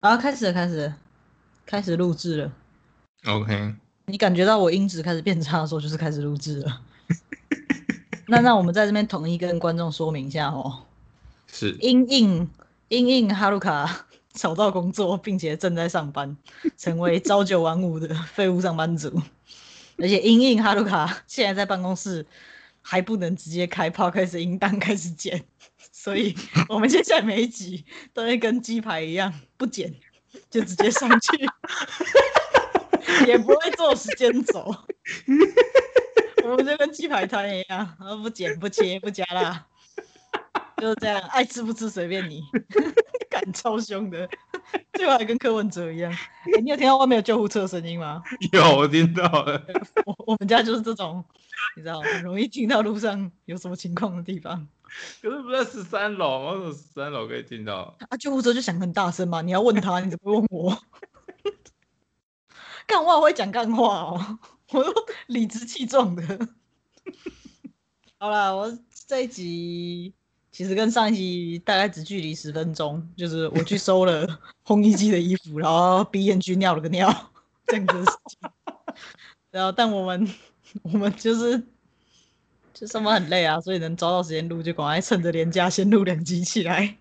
[0.00, 0.96] 啊，开始了，开始了，
[1.66, 2.52] 开始录制了。
[3.26, 3.74] OK，
[4.06, 6.80] 你感觉到我音质开始变差的时候，就是开始录制了。
[8.26, 10.84] 那那我们在这边统一跟观众说明一下哦。
[11.46, 11.76] 是。
[11.80, 12.48] 因应
[12.88, 16.34] 因应哈鲁卡找到工作，并且正在上班，
[16.78, 19.20] 成为朝九晚五的废物上班族。
[19.98, 22.24] 而且因应哈鲁卡现在在办公室，
[22.80, 25.44] 还不能直接开炮开始音档开始剪。
[26.02, 26.34] 所以，
[26.66, 29.94] 我们接下来每一集都会跟鸡排一样，不剪
[30.48, 31.46] 就直接上去，
[33.28, 34.74] 也不会做时间轴。
[36.42, 39.66] 我们就跟鸡排摊一样，然后不剪不切不加辣，
[40.78, 42.44] 就是这样，爱吃不吃随便你。
[43.28, 44.26] 敢超凶的，
[44.94, 46.10] 最后还跟柯文哲一样。
[46.10, 48.22] 欸，你有听到外面有救护车声音吗？
[48.52, 49.62] 有，我听到了。
[50.06, 51.22] 我我们家就是这种，
[51.76, 54.66] 你知道，很容易听到路上有什么情况的地方。
[55.22, 57.96] 可是不在十三楼，我说十三楼可以听到。
[58.08, 60.76] 啊，救护车就响很大声嘛，你要问他，你怎么问我？
[62.86, 64.38] 干话会讲干话哦，
[64.72, 64.92] 我都
[65.28, 66.48] 理直气壮的。
[68.18, 70.12] 好啦，我这一集
[70.50, 74.26] 其实跟上一集大概只距离十分钟，就是我去收了
[74.64, 77.08] 烘衣机的衣服，然后闭眼去尿了个尿，
[77.68, 78.38] 这样子的事情。
[79.52, 80.28] 然后，但我们
[80.82, 81.64] 我们就是。
[82.80, 86.96] 就上班很累啊，所以能抓到时间录就赶快趁着连假先录两集起来。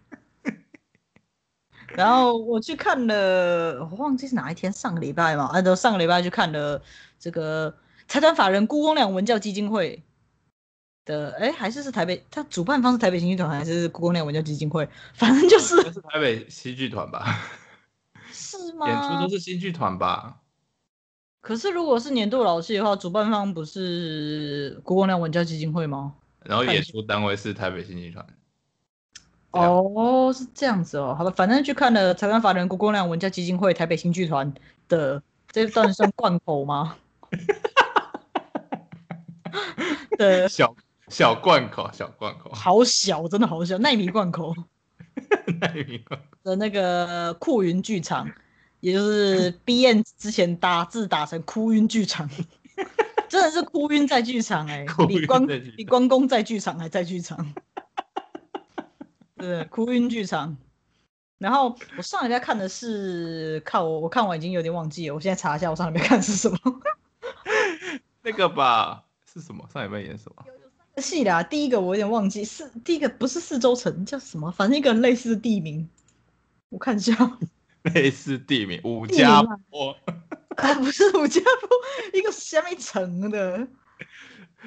[1.95, 6.81] 然后我去看了，我忘记是哪一天，上个礼拜嘛，按照上个礼拜去看了
[7.17, 7.73] 这个
[8.09, 10.03] 财团法人辜公亮文教基金会
[11.05, 14.85] 的，哎，还是是台北，他主办方是台北新剧团还是辜公亮文教基金会？
[15.13, 17.39] 反正就是是台北新剧团吧？
[18.33, 18.85] 是吗？
[18.85, 20.41] 演出都是新剧团吧？
[21.41, 26.13] 可是，如果是年度老戏的话，主办方不是国光亮文教基金会吗？
[26.43, 28.25] 然后演出单位是台北新剧团。
[29.51, 31.15] 哦，是这样子哦。
[31.17, 34.53] 好吧，反正去看了财团法人国光亮文教基金会台北新剧团
[34.87, 36.97] 的这段算贯口吗？
[40.17, 40.75] 对， 小
[41.07, 44.53] 小贯口，小贯口，好小，真的好小，奈米贯口，
[45.61, 48.29] 奈米贯口的那个酷云剧场。
[48.79, 52.29] 也就是 B N 之前打字打成哭晕剧场，
[53.29, 55.45] 真的是哭晕在剧场哎、欸，比关
[55.75, 57.53] 比关公在剧场还在剧场，
[59.37, 60.57] 对，哭晕剧场。
[61.37, 66.57] 然后我上礼拜看的是，看我我看我已经有点忘记了，我现在查一下我上礼拜看的是什么。
[68.21, 69.65] 那个吧，是什么？
[69.73, 70.45] 上礼拜演什么？
[71.01, 74.51] 戏啦，第一个我有点忘记，是第一个不是四周城叫什么？
[74.51, 75.87] 反正一个类似的地名，
[76.67, 77.13] 我看一下。
[77.93, 79.95] 类似地名，五家坡
[80.57, 81.69] 啊，不是五家坡，
[82.13, 83.65] 一个下面城的，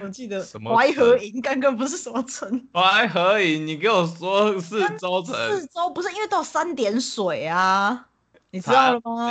[0.01, 2.49] 我记得什么淮河营，刚刚不是什么城？
[2.73, 8.09] 淮河营，你给我说是周城，四周不是因为都有三点水啊，
[8.51, 9.29] 你知道了吗？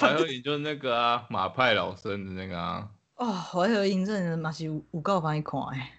[0.00, 2.88] 淮河营就是那个啊，马派老生的那个啊。
[3.16, 5.92] 哦，淮河营真的嘛是有够帮你看哎，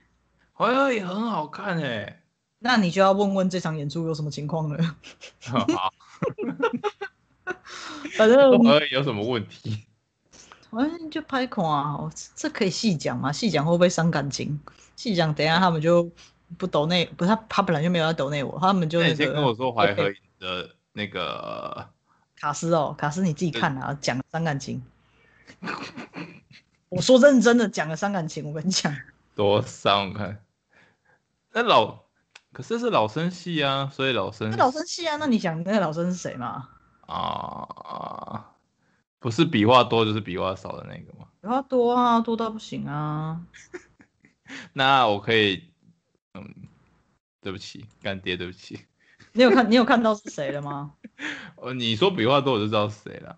[0.53, 2.23] 淮河营很好看哎，
[2.57, 4.95] 那你就要问问这场演出有什么情况了。
[5.41, 5.93] 好。
[8.17, 8.51] 反正
[8.91, 9.85] 有什么问题？
[10.69, 13.31] 反正就拍款啊，这可以细讲吗？
[13.31, 14.59] 细讲会不会伤感情？
[14.95, 16.09] 细讲等一下他们就
[16.57, 21.87] 不抖内，不是他他本来就没有要抖内我，他们就、那个、你先跟我说淮河的那个
[22.35, 24.83] 卡斯哦，卡斯你自己看啊，讲伤感情。
[26.89, 28.95] 我说认真的讲了伤感情，我跟你讲
[29.35, 30.43] 多伤我看
[31.51, 32.02] 那老。
[32.53, 35.17] 可是是老生戏啊，所以老生是老生戏啊。
[35.17, 36.69] 那你想那个老生是谁吗？
[37.07, 38.53] 啊，
[39.19, 41.27] 不是笔画多就是笔画少的那个吗？
[41.41, 43.41] 笔画多啊，多到不行啊。
[44.71, 45.71] 那我可以，
[46.35, 46.53] 嗯，
[47.41, 48.85] 对不起，干爹，对不起。
[49.33, 50.93] 你有看，你有看到是谁了吗？
[51.57, 53.37] 哦，你说笔画多我就知道是谁了。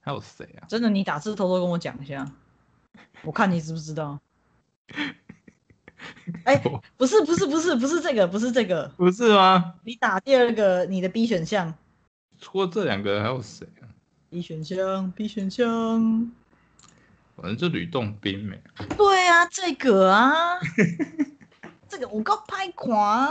[0.00, 0.68] 还有谁啊？
[0.68, 2.30] 真的，你打字偷偷跟我讲一下，
[3.22, 4.20] 我看你知不知道。
[6.44, 9.74] 哎、 欸，不是不是不是不是这个，不是这个，不是吗？
[9.84, 11.72] 你打第二个，你的 B 选项。
[12.40, 13.88] 除了这两个还有谁啊
[14.30, 16.30] ？B 选项，B 选项，
[17.36, 18.60] 反正就吕洞宾没。
[18.96, 20.58] 对啊，这个啊，
[21.88, 23.30] 这个我刚拍垮，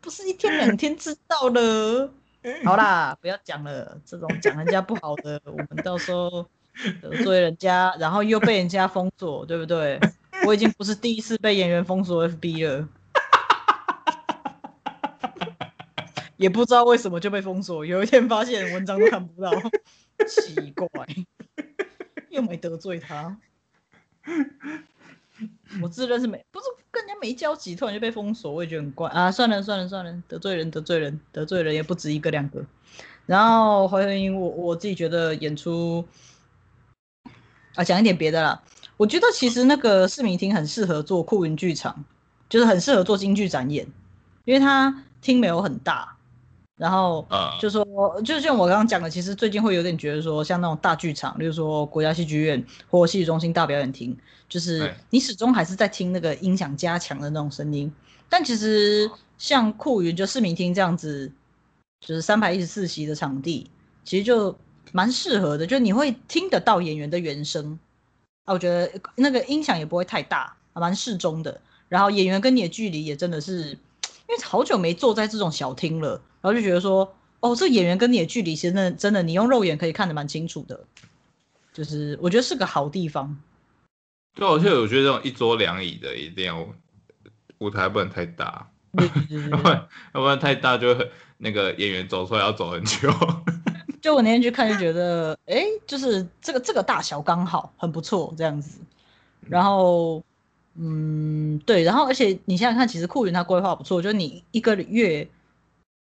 [0.00, 2.12] 不是一天两天知道了。
[2.64, 6.46] 好啦，不要讲了，这种讲人家不好的，我们到时候
[7.02, 9.98] 得罪人家，然后又被人家封锁，对不对？
[10.46, 12.88] 我已经不是第一次被演员封锁 FB 了，
[16.36, 17.84] 也不知道为什么就被封锁。
[17.84, 19.50] 有一天发现文章都看不到，
[20.26, 20.88] 奇怪，
[22.30, 23.38] 又没得罪他。
[25.82, 29.30] 我自认是没，不是跟人家没交集，突然就被封锁，我也觉得很怪啊。
[29.30, 32.64] 算了算了算了，得罪人得罪人得罪人也不止一个两个。
[33.26, 36.06] 然后黄文英，我我自己觉得演出
[37.74, 38.62] 啊，讲一点别的啦。
[38.98, 42.04] 我觉得其实那个市民厅很适合做酷云剧场，
[42.50, 43.86] 就是很适合做京剧展演，
[44.44, 46.14] 因为它厅没有很大。
[46.76, 47.26] 然后
[47.58, 47.86] 就说，
[48.22, 54.14] 就像我刚刚讲的，其实最近会有点觉得说，像那种大剧场，例如说国家戏剧院或戏剧中心大表演厅，
[54.46, 57.90] 就是你始终还是在听那个音响加强的那种声音。
[58.28, 61.32] 但其实像酷云就市民厅这样子。
[62.00, 63.68] 就是三百一十四席的场地，
[64.04, 64.56] 其实就
[64.92, 67.76] 蛮适合的，就你会听得到演员的原声
[68.48, 71.60] 啊，我觉得那个音响也不会太大，蛮适中的。
[71.90, 80.80] 然后演员跟你的距离也真的是，因为好久没坐在这种小厅了，然后就觉得说，哦，这演员跟你的距离其实真的真的，你用肉眼可以看得蛮清楚的，
[81.74, 83.38] 就是我觉得是个好地方。
[84.34, 86.66] 对，而且我觉得这种一桌两椅的一定要
[87.58, 88.70] 舞台不能太大，
[89.50, 91.10] 要不然要不然太大就会。
[91.40, 93.08] 那个演员走出来要走很久，
[94.00, 98.80] 就我那天去看就觉得，哎、欸，就是这个这个大小刚好很不错这样子。
[99.40, 100.22] 然后，
[100.74, 105.22] 嗯，对，然后而且你想想看，其实酷云它规划不错，就是你一个月，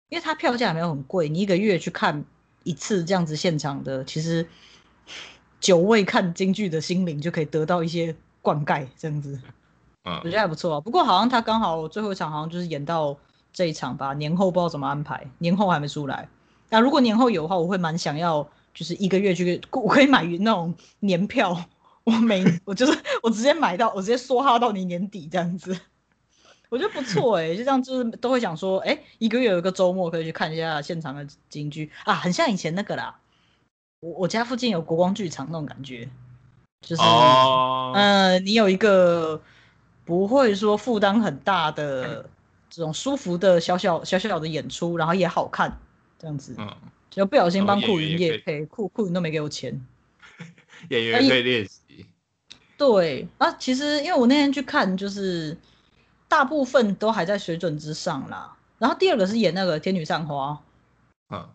[0.09, 2.23] 因为它票价也没有很贵，你一个月去看
[2.63, 4.47] 一次这样子现场的，其实
[5.59, 9.39] 久未看京剧的心灵就可以得到一些灌溉，这样子，
[10.03, 10.81] 嗯，我觉得还不错啊。
[10.81, 13.17] 不过好像他刚好最后一场好像就是演到。
[13.53, 16.29] 这一场吧，年后不知道怎么安排，年后还没出来。
[16.71, 18.41] 那如果年后有的话，我会蛮想要，
[18.73, 21.65] 就是一个月去，我可以买那种年票，
[22.05, 25.77] 我每我就是我直接买到，我直接梭哈到你年底这样子，
[26.69, 33.19] 我觉得不错哎、欸，就这样就是都会想说，哎、欸，一个月有一个周末可以去看一下现场的京剧啊，很像以前那个啦，
[33.99, 36.09] 我我家附近有国光剧场那种感觉，
[36.87, 37.95] 就是，嗯、oh.
[37.95, 39.41] 呃，你有一个
[40.05, 42.29] 不会说负担很大的。
[42.73, 45.77] 这种舒服的小小小小的演出，然后也好看，
[46.21, 46.71] 这样子，嗯，
[47.09, 49.83] 就不小心帮酷云也配，酷酷云都没给我钱，
[50.89, 52.05] 演员可以练习。
[52.77, 55.57] 对啊，其实因为我那天去看，就是
[56.27, 58.55] 大部分都还在水准之上啦。
[58.77, 60.51] 然后第二个是演那个《天女散花》，
[61.35, 61.49] 嗯，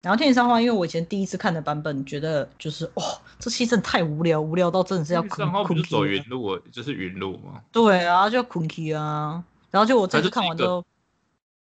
[0.00, 3.02] 然后《天女散花》，因为我以前第一次看的版本，觉得就是哦，
[3.38, 5.36] 这戏真的太无聊，无聊到真的是要哭。
[5.36, 7.62] 散花不是走云路，就是云路嘛。
[7.70, 9.44] 对啊，就要困去啊。
[9.70, 10.84] 然后就我这次看完之后，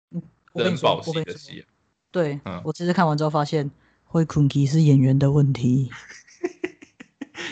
[0.10, 0.22] 嗯，
[0.54, 1.64] 我跟你说，我跟你说，
[2.12, 3.72] 对，嗯、我这次看完之后发现，
[4.06, 5.90] 会困 key 是演员的问题。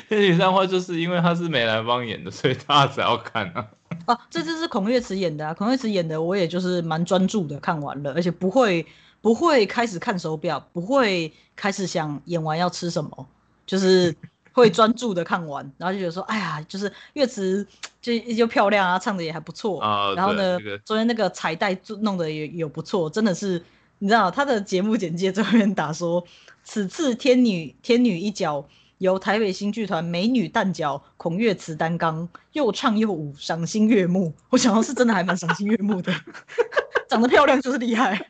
[0.08, 3.68] 天女散花就是因为他是梅兰芳演的，所以大家才要看啊。
[4.06, 8.86] 啊，这次是孔月慈演的啊，孔月慈演的，我也就是蛮专注的看完了，而且不会
[9.22, 13.28] 不会开始看手表，不会开始想演完要吃什么，
[13.66, 14.16] 就是。
[14.52, 17.66] 会专注的看完，然后就觉得说，哎呀，就是乐词
[18.02, 20.14] 就又漂亮啊，唱的也还不错啊。
[20.16, 23.64] 然后呢，这个、昨天那个彩带弄的也有不错，真的是，
[24.00, 26.26] 你知道他的节目简介最后面打说，
[26.64, 28.68] 此次天女天女一角
[28.98, 34.34] 由台北新剧团美女旦角孔月慈担纲，又唱又舞，赏心悦目。
[34.50, 36.12] 我想到是真的还蛮赏心悦目的，
[37.08, 38.30] 长得漂亮就是厉害。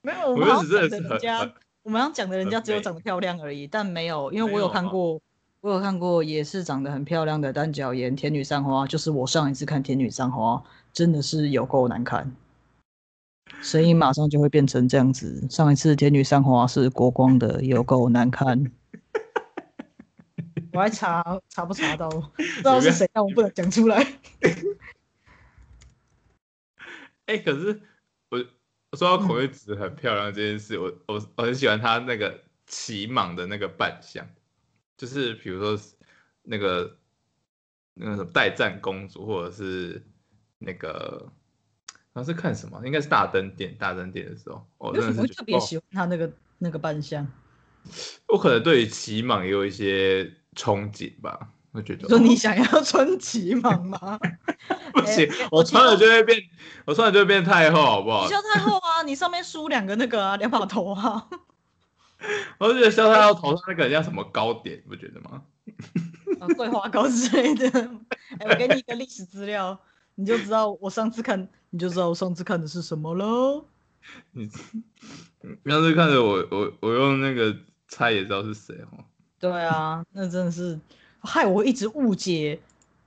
[0.00, 1.52] 没有，我们好像等人家。
[1.84, 5.18] 我们要讲的人家只有长得漂亮而已，但没有，因为我有看过，
[5.62, 10.56] 我有看过也是长得很漂亮的单角演《天女散花》，就是我上一次看《天女散花》，
[10.92, 12.30] 真的是有够难看，
[13.62, 15.46] 声音马上就会变成这样子。
[15.50, 18.70] 上一次《天女散花》是国光的，有够难看。
[20.72, 23.96] 我还查查不查到，不知道是谁，但我不能讲出来。
[27.26, 27.80] 哎、欸，可是
[28.30, 28.44] 我。
[28.96, 34.26] 说到孔岳慈很漂亮这件事，嗯、我我我很喜欢她那个骑蟒的那个扮相，
[34.96, 35.78] 就是比如说
[36.42, 36.96] 那个
[37.92, 40.02] 那个什么代战公主，或者是
[40.56, 41.30] 那个
[42.18, 42.80] 他是看什么？
[42.84, 47.26] 应该是大灯点，大灯点的时候，我真的是特别喜欢他那个、哦、那个扮相。
[48.26, 51.48] 我可能对于骑蟒也有一些憧憬吧。
[51.72, 54.18] 我觉得说你想要穿旗袍吗？
[54.92, 56.42] 不行，欸、我穿了就会变，
[56.86, 58.24] 我穿了就会变太后，好不好？
[58.24, 61.28] 你叫太后啊，你上面梳两个那个啊，两把头啊。
[62.58, 65.42] 我觉得萧太后头上那个叫什么糕点，你不觉得吗？
[66.56, 67.68] 桂花糕之类的。
[68.38, 69.78] 哎、欸，我给你一个历史资料，
[70.18, 73.64] 你就知道我上次看，你就知道我上次看的是什么喽。
[74.32, 74.48] 你
[75.70, 77.56] 上次看的我，我我用那个
[77.86, 79.04] 猜也知道是谁哦。
[79.38, 80.76] 对啊，那真的是。
[81.20, 82.56] 害我一直误解《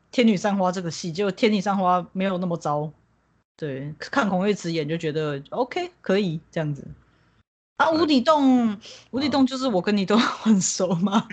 [0.10, 2.89] 天女散花》这个戏，结果《天女散花》没有那么糟。
[3.58, 6.88] 对，看孔岳慈演就觉得 OK，可以这样子。
[7.75, 8.80] 啊，无底洞，
[9.12, 11.27] 无底洞就是我跟你都 很熟吗？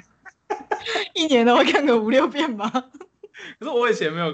[1.14, 2.68] 一年都会看个五六遍吧？
[3.60, 4.32] 可是我以前没有，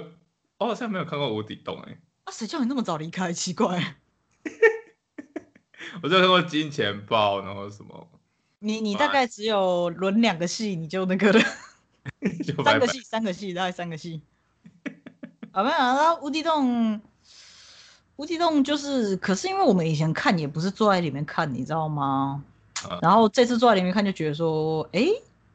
[0.57, 1.97] 我好像没有看过无底洞哎、欸。
[2.25, 3.31] 啊，谁叫你那么早离开？
[3.33, 3.95] 奇怪。
[6.01, 8.07] 我就看过金钱豹，然后什么。
[8.59, 11.39] 你你大概只有轮两个戏，你就那个了。
[12.63, 14.21] 拜拜三个戏，三个戏，大概三个戏。
[15.51, 16.99] 啊没有，然后无底洞，
[18.15, 22.43] 无底洞就是，可是因为我们以前看也不是坐在里面看，你知道吗？
[22.89, 25.07] 啊、然后这次坐在里面看就觉得说，哎，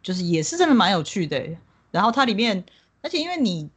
[0.03, 1.45] 就是也是真的蛮有趣的。
[1.91, 2.65] 然后它里面，
[3.03, 3.71] 而且因为你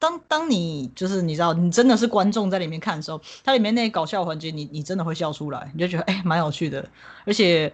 [0.00, 6.88] 当当你就是你知道，你真的是观众在里面看的时候，它里面那些搞笑环节，你你真的会笑出来，你就觉得哎蛮有趣的。
[7.24, 7.72] 而且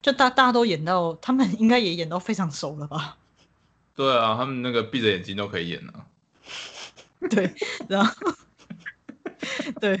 [0.00, 3.18] 就大大家都演到，他们应该也演到非常熟了吧？
[3.94, 6.06] 对啊，他们那个闭着眼睛都可以演啊。
[7.28, 7.52] 对，
[7.86, 8.14] 然后
[9.80, 10.00] 对，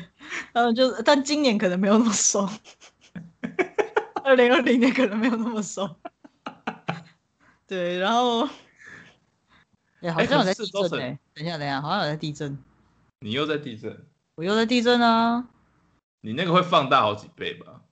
[0.52, 2.48] 然后就但今年可能没有那么熟，
[4.24, 5.96] 二零二零年可能没有那么熟。
[7.68, 8.48] 对，然后，
[10.00, 12.58] 哎，好像有在地震哎、欸，等一下，等一下，好像有在地震。
[13.20, 14.06] 你又在地震？
[14.34, 15.46] 我又在地震啊！
[16.22, 17.82] 你那个会放大好几倍吧？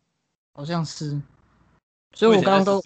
[0.55, 1.21] 好像是，
[2.15, 2.81] 所以我刚刚都。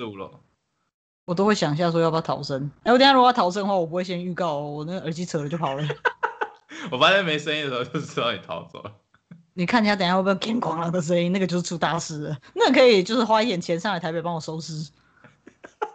[1.24, 2.68] 我都会想一下说要不要逃生。
[2.78, 5.86] 哎、欸，我等下如果要逃生的话，我不会先预告、哦，我那个耳机扯了就跑了。
[6.90, 8.92] 我发现没声音的时候就知道你逃走了。
[9.54, 11.30] 你看一下，等下会不会哐哐啷的声音？
[11.30, 12.36] 那个就是出大事了。
[12.54, 14.90] 那可以就是花一点钱上来台北帮我收尸。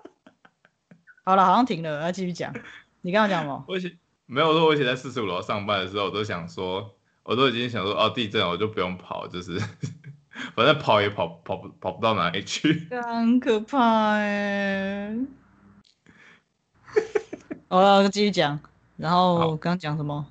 [1.26, 2.54] 好了，好像停了，要继续讲。
[3.08, 3.64] 你刚刚讲什么？
[3.70, 9.58] 我以前没有说，我以前在四十五楼上班的时候，我都想说，我都已经想说，哦，地震我就不用跑，就是。
[10.54, 15.16] 反正跑也跑跑不跑不到哪里去， 很可怕哎。
[17.70, 18.60] 我继续讲，
[18.98, 20.28] 然后刚刚讲什么？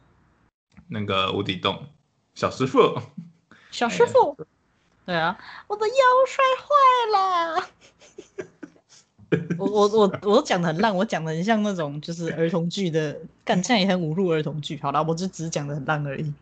[0.89, 1.87] 那个无底洞，
[2.35, 3.01] 小师傅，
[3.71, 4.37] 小师傅，
[5.07, 5.95] 对啊，我的腰
[6.27, 6.69] 摔坏
[7.19, 7.69] 了。
[9.59, 14.79] 我我我我讲的很烂，我讲的很像那种就是儿童剧的，干这样也很侮辱儿童剧。
[14.83, 16.33] 好了，我就只是讲的很烂而已。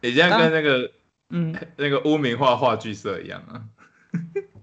[0.00, 0.90] 你这样跟那个。
[1.32, 3.62] 嗯，那个污名化话剧社一样啊。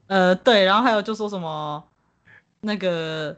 [0.08, 1.82] 呃，对，然后还有就说什么
[2.60, 3.34] 那个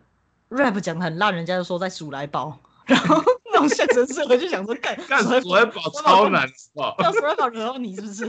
[0.50, 3.24] rap 讲的很烂，人家就说在数来宝，然后
[3.54, 6.50] 那种相声社我就想说干 干数来宝超难，
[6.98, 8.28] 要数来宝惹到你是不是？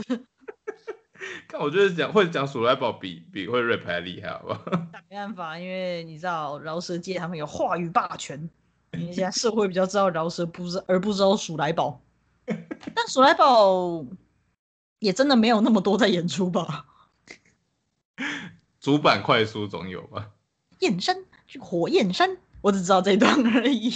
[1.47, 4.61] 看我觉得讲会讲鼠来宝比比会 rap 还厉害，好不好？
[5.09, 8.49] 没办法，因为你知道饶舌界他们有话语霸权，
[8.93, 12.01] 因为现在社会比较知道饶舌，不是而不知道鼠来宝，
[12.45, 14.05] 但鼠来宝。
[14.99, 16.85] 也真的没有那么多在演出吧？
[18.79, 20.29] 主板快书总有吧？
[20.81, 23.91] 燕山是火焰山，我只知道这一段而已。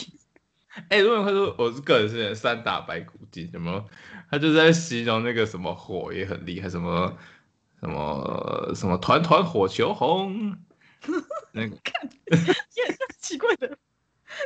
[0.90, 3.86] 哎、欸，如果快说我是个人是三打白骨精，什么？
[4.30, 7.18] 他就在形容那个什么火也很厉害，什么
[7.80, 10.58] 什么什么团团火球红。
[11.54, 13.78] 那个看，也很奇怪的，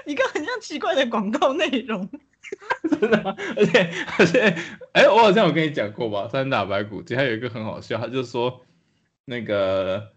[0.05, 2.09] 你看很像奇怪的广告内容。
[2.89, 3.36] 真的吗？
[3.55, 4.41] 而且而且，
[4.93, 6.27] 哎、欸，我好像有跟你讲过吧？
[6.27, 8.65] 三打白骨精，还有一个很好笑，他就说
[9.25, 10.12] 那个，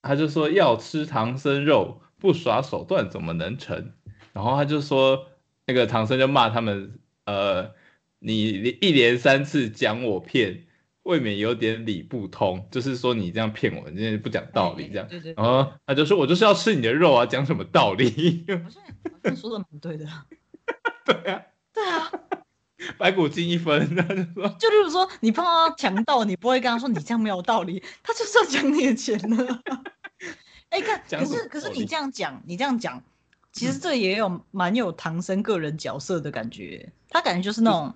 [0.00, 3.92] 他就说要吃唐僧肉，不耍手段怎么能成？
[4.32, 5.26] 然后他就说
[5.66, 7.74] 那个唐僧就骂他们，呃，
[8.20, 8.48] 你
[8.80, 10.64] 一连三次讲我骗，
[11.02, 15.08] 未免有点理不通，就是说你这样骗我，你不讲道理这样。
[15.08, 15.42] 对对对。
[15.42, 18.44] 然后他就说，我就是要吃你的肉啊，讲什么道理？
[18.46, 20.06] 好像好像说的蛮对的。
[21.04, 22.12] 对啊，对啊，
[22.96, 29.60] 白骨精一分，他就说，就例如说，你碰到强盗，你不会跟他说你这样没有道理，他就是要讲你的钱呢。
[30.70, 33.02] 哎、欸，看，可是可是你这样讲，你这样讲，
[33.52, 37.92] 其实这也有蛮有唐僧个人角色的感觉，嗯、他感觉就是那种，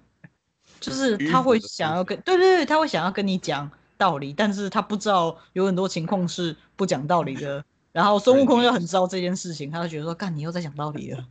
[0.85, 11.25] 就是他会想要跟，对对对，他会想要跟你讲道理，但是他不知道有很多情况是不讲道理的，然后孙悟空又很知道这件事情，他就觉得说，干，你又在讲道理了。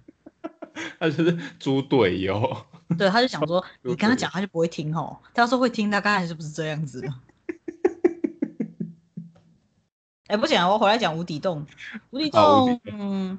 [0.99, 2.65] 他就是猪队友，
[2.97, 5.15] 对，他就想说 你跟他讲，他就不会听哦。
[5.33, 7.07] 他要说会听，他刚才是不是这样子？
[10.27, 11.63] 哎、欸，不行，我回来讲无底洞。
[12.09, 13.37] 无底洞，嗯，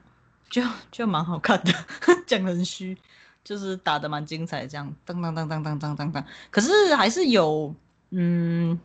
[0.49, 1.73] 就就蛮好看的，
[2.25, 2.97] 讲的很虚，
[3.44, 6.24] 就是打的蛮精彩，这样当当当当当当当当。
[6.50, 7.74] 可是还是有，
[8.10, 8.80] 嗯，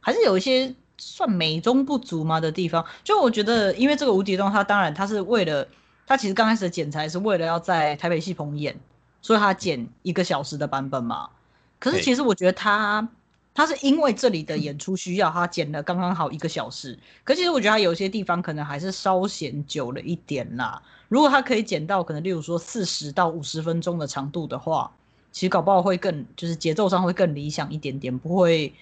[0.00, 2.84] 还是有一些算美中不足嘛的地方。
[3.02, 5.66] 就我觉得，因为这个无底洞，它当然它是为了。
[6.06, 8.78] 它其实刚开始的剪裁是为了要在台北戏棚演，
[9.22, 11.30] 所以它剪一个小时的版本嘛。
[11.78, 13.08] 可是其实我觉得他
[13.54, 16.98] 他是因为这里的演出需要，他剪了刚刚好一个小时。
[17.22, 20.82] 可其实我觉得他有些地方可能还是稍显久了一点啦。
[21.08, 24.90] 如果他可以剪到可能例如说四十到五十分钟的长度的话，
[25.32, 28.72] 其实搞不好会更就是节奏上会更理想一点点，不会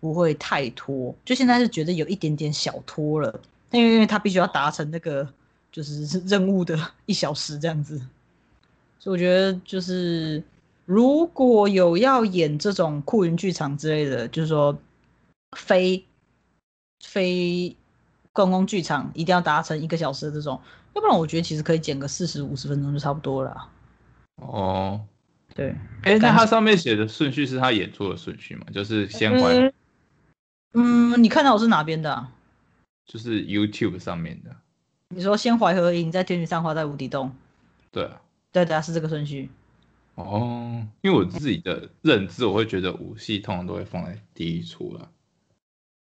[0.00, 1.14] 不会太拖。
[1.24, 3.40] 就现在是觉得有一点点小拖了，
[3.70, 5.26] 因为因为他必须要达成那个。
[5.72, 8.00] 就是任务的 一小时这样子，
[8.98, 10.42] 所以我觉得就是
[10.86, 14.78] 如果有要演这种酷云剧场之类的，就是说
[15.56, 16.04] 非
[17.04, 17.76] 非
[18.32, 20.60] 公共剧场一定要达成一个小时的这种，
[20.94, 23.68] 要不然我觉得其实可以剪个四十五十分钟就差不多了。
[24.36, 25.00] 哦，
[25.54, 25.70] 对，
[26.02, 28.66] 哎、欸，那它上面写的顺序是他演出的顺序吗？
[28.72, 29.72] 就是先怀，
[30.74, 32.32] 嗯，你看到我是哪边的、啊？
[33.06, 34.54] 就是 YouTube 上面的。
[35.08, 37.34] 你说先淮河营，在天女散花，在无底洞。
[37.90, 38.20] 对啊，
[38.52, 39.50] 对对啊，是这个顺序。
[40.16, 45.08] 哦，因为我自己的认知，我会觉得五系通常都会放在第一出了。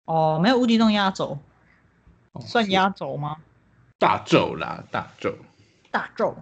[0.07, 1.39] 哦，没有无底洞压轴，
[2.41, 3.37] 算压轴吗？
[3.99, 5.35] 大咒啦，大咒。
[5.91, 6.37] 大咒。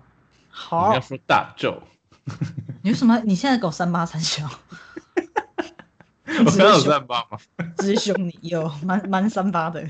[0.50, 0.90] 好。
[0.90, 1.82] 你要说大咒。
[2.82, 3.18] 你为什么？
[3.20, 4.46] 你现在给我三八三小？
[6.26, 7.38] 我刚有三八吗？
[7.78, 9.82] 只是凶你，有蛮蛮三八的。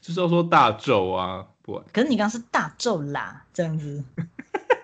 [0.00, 1.82] 就是要说大咒啊，不。
[1.92, 4.02] 可是你刚刚是大咒啦，这样子。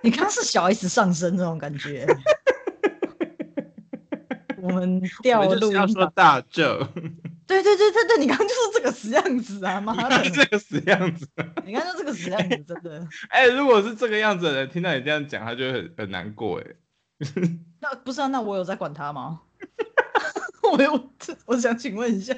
[0.03, 2.07] 你刚刚是小 S 上身这种感觉。
[4.63, 5.73] 我们掉录。
[5.73, 6.87] 要说大咒。
[7.47, 9.81] 对对对对对，你刚刚就是这个死样子啊！
[9.81, 11.29] 妈的，这个死样子。
[11.65, 13.07] 你刚刚就这个死样子，真的。
[13.29, 16.67] 哎、欸，如果是这个样子的人，听到你这样讲，他就会很很难过哎。
[17.81, 18.29] 那不是啊？
[18.29, 19.41] 那我有在管他吗？
[20.63, 21.11] 我有，
[21.45, 22.35] 我想请问一下，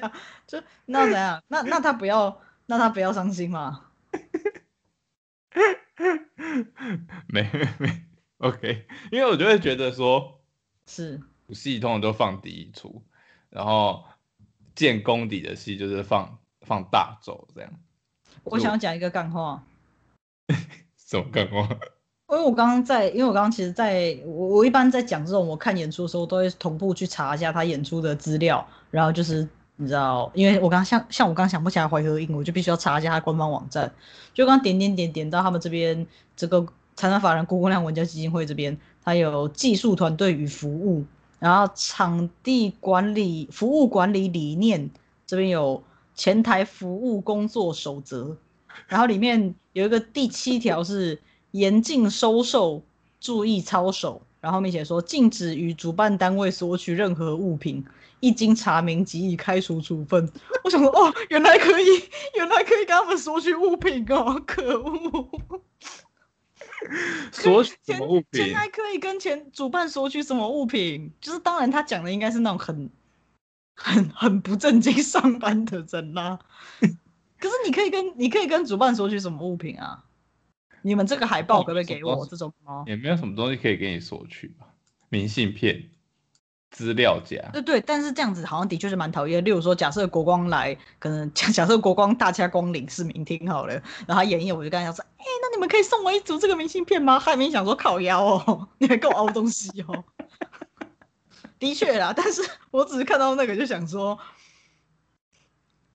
[0.47, 1.41] 就那怎样？
[1.47, 3.81] 那那他不要，那他不要伤心吗？
[7.27, 8.03] 没没
[8.37, 10.39] ，OK，因为我就会觉得说，
[10.87, 13.03] 是武戏通常都放第一出，
[13.49, 14.03] 然后。
[14.75, 17.71] 建功底的戏就是放放大轴这样。
[18.43, 19.63] 我想要讲一个干话。
[20.99, 21.61] 什么干话？
[22.27, 29.47] 因为我刚刚在，因为我刚刚其实在我我一般在讲这种我看演出的时候，都会同步去查一下他演出的资料，然后就是
[29.77, 33.93] 你知道，因为我刚像像我刚想不起来淮河印，我就必须要查一下他官方网站。
[34.33, 41.05] 就刚刚点点点点到他们这边这个财产法人郭公亮文教基金会这边，它有技术团队与服务。
[41.37, 44.89] 然后场地管理、服务管理理念
[45.27, 45.83] 这边有
[46.15, 48.37] 前台服务工作守则，
[48.87, 52.81] 然后里面有一个第七条是严禁收受，
[53.19, 57.83] 注意操守，然后后面写说禁止与主办单位索取任何物品，
[58.19, 60.31] 一经查明即以开除处分。
[60.63, 61.85] 我想说，哦，原来可以，
[62.35, 65.41] 原来可以跟他们索取物品哦，可恶！
[67.31, 68.45] 索取什么物品？
[68.45, 71.11] 前台可以跟前主办索取什么物品？
[71.19, 72.91] 就是当然，他讲的应该是那种很、
[73.73, 76.39] 很、很不正经上班的人啦、啊。
[77.41, 80.04] 可是你可以跟你可以跟主办索取什么物品啊？
[80.85, 82.83] 你们这个海报可不可以给我这种吗？
[82.85, 84.67] 也没有什么东西可以给你索取吧？
[85.09, 85.89] 明信片。
[86.71, 89.41] 资料夹，对对，但是这样子好像的确是蛮讨厌。
[89.45, 93.73] 例如说，假设国光来，可能假 假设国光大驾光临市民厅好了，
[94.05, 97.17] 然后他演一演，我就跟他讲说，哎、欸，那你们可以送我一组这个明信片吗？
[97.17, 100.03] 还没想说烤腰哦， 你还给我凹东西哦。
[101.57, 104.19] 的确啦，但是我只是看到那个就想说，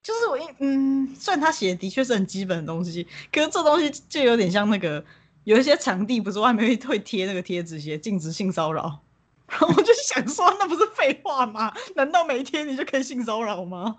[0.03, 5.03] 就是我一嗯，虽然他写的的确是很基本的东西，可是这东西就有点像那个
[5.43, 9.01] 有一些场地不是外面会会贴那个贴纸，写禁止性骚扰。
[9.51, 11.73] 然后我就想说，那不是废话吗？
[11.95, 13.95] 难道每天你就可以性骚扰吗？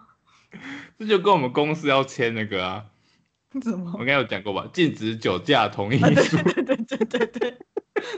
[0.98, 2.84] 这就跟我们公司要签那个啊？
[3.94, 4.66] 我应该有讲过吧？
[4.72, 6.04] 禁止酒驾同意书。
[6.04, 7.58] 啊、对对对对对对，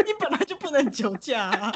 [0.06, 1.74] 你本来就不能酒驾啊！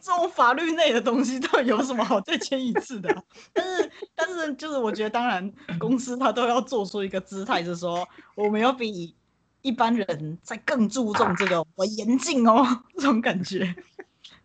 [0.00, 3.22] 这种法律内的东西到底有什么好再签一次的、啊？
[3.52, 9.14] 但是但是就是我觉得，当然公司他都要做出一个姿态，就是说我们要比
[9.62, 13.74] 一般人在更注重这个，我严禁哦，这种感觉。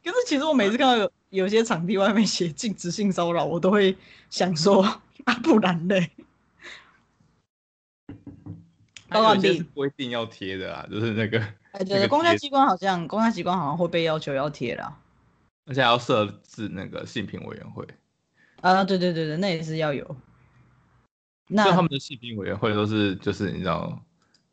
[0.04, 3.96] 可是其实我每次看到有有些场地外面写禁止性骚扰，我都会
[4.30, 4.82] 想说
[5.26, 6.12] 啊，不然嘞？
[9.10, 11.40] 当然这是规定要贴的啊，就是那个。
[11.72, 14.98] 哎，对，公家机关好像公家机关好像会被要求要贴啦，
[15.68, 17.86] 而且还要设置那个性评委员会。
[18.62, 20.16] 啊，对对对对，那也是要有。
[21.50, 24.04] 那他们的性评委员会都是就是你知道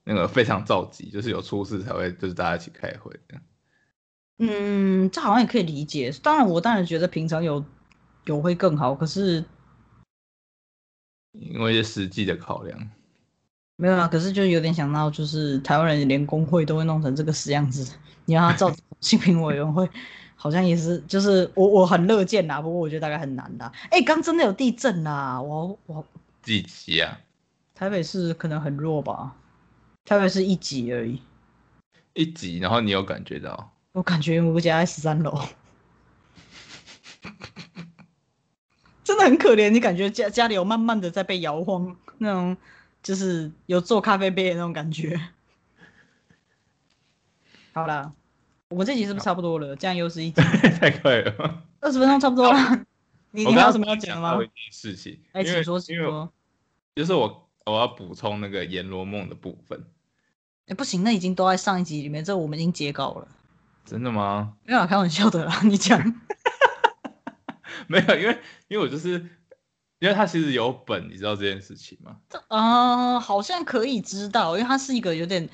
[0.05, 3.41] 那个非常召集，就是有出事才会就是大家一起开会的。
[4.39, 6.13] 嗯，这好像也可以理解。
[6.23, 7.65] 当然，我当然觉得平常有
[8.25, 8.95] 有会更好。
[8.95, 9.45] 可是
[11.33, 12.91] 因为实际的考量，
[13.77, 14.07] 没有啊。
[14.07, 19.89] 可是就有点想到，就是台湾人连工会都会弄成这个死样子，你让他造 性平委员会，
[20.45, 22.61] 好像也是，就是我我很乐见呐。
[22.61, 23.65] 不过我觉得大概很难的。
[23.91, 25.41] 哎，刚真的有地震呐！
[25.41, 26.05] 我我
[26.43, 27.19] 几级啊？
[27.75, 29.35] 台北市可能很弱吧？
[30.05, 31.23] 台北市一级而已，
[32.13, 32.59] 一级。
[32.59, 33.73] 然后你有感觉到？
[33.93, 35.49] 我感觉我家在十三楼，
[39.03, 39.71] 真的很可怜。
[39.71, 42.55] 你感觉家家里有慢慢的在被摇晃，那种
[43.03, 45.19] 就是有做咖啡杯的那种感觉。
[47.73, 48.13] 好了，
[48.75, 49.77] 我们这集是不是差不多了？
[49.77, 50.43] 这样又是一集，
[50.81, 52.59] 太快了，二十分钟差不多了。
[53.31, 54.35] 你你还有什么要讲的吗？
[54.35, 56.29] 我一件事情，哎，请说，请说。
[56.97, 59.85] 就是我我要补充那个《阎罗梦》的部分。
[60.67, 63.29] 哎，不行，那已经都在上一集里面，这我们已经截稿了。
[63.85, 64.55] 真的吗？
[64.65, 66.01] 没有，开玩笑的啦， 你讲。
[67.87, 69.11] 没有，因为因为我就是
[70.01, 72.17] 因为他其实有本，你知道这件事情吗？
[72.49, 75.49] 啊、呃，好像可以知道，因为它是一个有点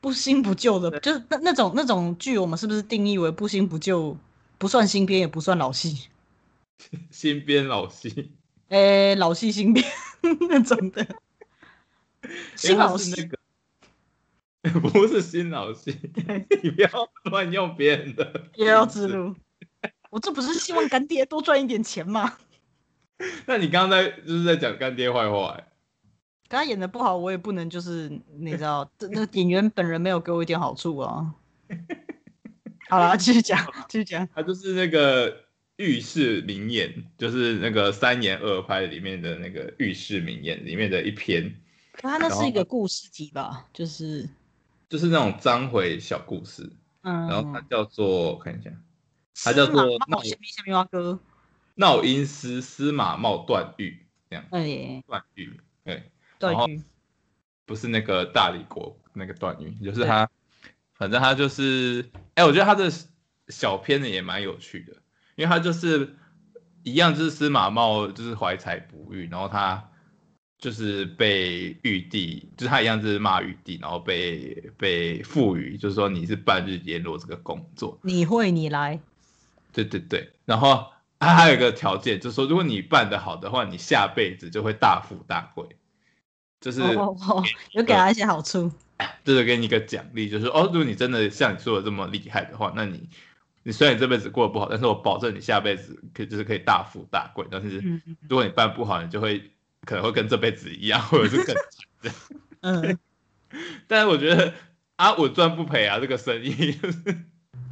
[0.00, 4.16] 不新不旧的，就是那那种那种剧，我们是不是定义为不新不旧，
[4.58, 6.08] 不算新编，也不算老戏？
[7.10, 8.32] 新编老戏，
[8.68, 9.84] 诶，老戏新编
[10.48, 11.06] 那种的，
[12.56, 13.28] 新老戏
[14.62, 15.98] 那个不是新老戏，
[16.62, 16.88] 你不要
[17.24, 19.34] 乱用别人的， 也要自录。
[20.10, 22.38] 我这不是希望干爹多赚一点钱吗？
[23.44, 25.60] 那你刚刚在就是在讲干爹坏话
[26.50, 26.56] 哎。
[26.58, 31.34] 他演的不好，我也不能就是你知道，这那演员本人没有给我一点好处啊。
[32.88, 34.28] 好了，继续讲，继续讲。
[34.34, 35.44] 他就是那个
[35.76, 41.54] 浴室名言，就是那个三言二拍里面的那个浴室名言里面的一篇。
[41.92, 43.66] 他那是一个故事集吧？
[43.72, 44.28] 就是
[44.88, 46.68] 就是那种章回小故事。
[47.02, 47.28] 嗯。
[47.28, 48.70] 然后它叫做，我看一下。
[49.42, 50.20] 他叫做闹
[51.76, 56.10] 闹音师司马茂段誉这样，对，断狱，对，
[56.40, 56.82] 断狱，
[57.66, 60.28] 不是那个大理国那个段誉，就是他，
[60.94, 62.90] 反正他就是，哎、欸，我觉得他的
[63.46, 64.94] 小片子也蛮有趣的，
[65.36, 66.16] 因为他就是
[66.82, 69.88] 一样，就是司马茂就是怀才不遇，然后他
[70.58, 78.98] 就是被玉帝，就是他一样就是骂玉帝，然后被被赋予，就是说你是半日阎罗这个工作，你会你来。
[79.72, 85.64] 对对对，然后他还有一个条件，就是说，如果你办得好的话，你下辈子就会大富大贵，
[86.60, 87.42] 就是哦哦
[87.72, 88.70] 有给他一些好处，
[89.24, 93.08] 就是给你一个奖励，就是哦，如果你真的像你说的这么厉害的话，那你
[93.62, 97.78] 你虽然你这辈子过得不好，但是我保证你下辈子可以就是可以大富大贵，但是
[98.28, 99.50] 如果你办不好，你就会
[99.86, 102.14] 可能会跟这辈子一样，或者是更惨。
[102.60, 102.98] 嗯，
[103.88, 104.52] 但是我觉得
[104.96, 106.98] 啊，稳赚不赔啊，这个生意就是。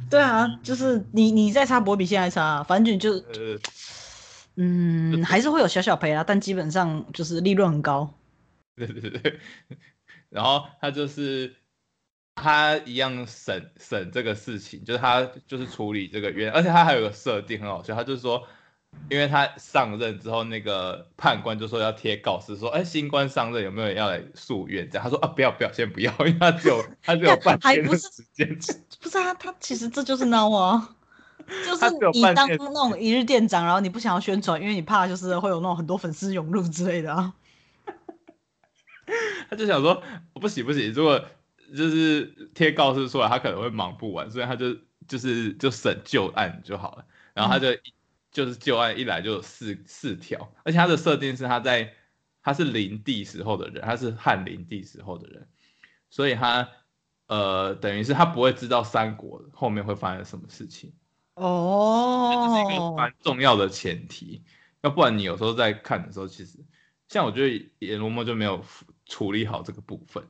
[0.09, 3.59] 对啊，就是你你再差不会比现在差，反正就，呃、
[4.55, 8.11] 嗯，还是会有小小赔啊，但基本上就是利润很高。
[8.87, 9.39] 对 对对，
[10.29, 11.55] 然后他就是
[12.35, 18.47] 他一样审审这个事情，就是他就是处理这个冤，而且他还有个设定很好笑，他就是说。
[19.07, 24.89] 因为他上任之后，那个判官就说要贴告示，说，哎，新官上任有没有人要来诉冤？
[24.89, 28.47] 这样他说啊，不要不要，先不要， 因为他只有他只有半天的时间。
[28.55, 30.95] 不是，不是啊，他其实这就是孬啊，
[31.63, 37.31] 就是你当那种一日店长，然后你不想要宣传，因为你怕就是会有那种很多粉丝涌入之类的啊。
[39.49, 41.23] 他就想说，不行不行，如果
[41.75, 44.75] 就是贴告示出来，他可能会忙不完，所以他就
[45.07, 47.71] 就是就审旧案就好了，然后他就。
[47.71, 47.79] 嗯。
[48.31, 51.91] 就是旧案一来就有四四条，而且他的设定是他在
[52.43, 55.47] 他是灵帝时候的人，他是汉灵帝时候的人，
[56.11, 56.69] 所以他
[57.25, 60.93] 呃等于是他不会知道三国后面会发生什么事情。
[61.33, 64.43] 哦，这是一个蛮重要的前提，
[64.81, 66.59] 要不然你有时候在看的时候，其实
[67.07, 67.47] 像我觉得
[67.79, 68.63] 《阎罗梦》就没有
[69.09, 70.23] 处理好这个部分，